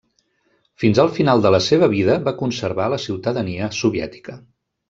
[0.83, 4.41] Fins al final de la seva vida va conservar la ciutadania soviètica.